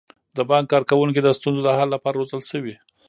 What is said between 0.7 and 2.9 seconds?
کارکوونکي د ستونزو د حل لپاره روزل شوي.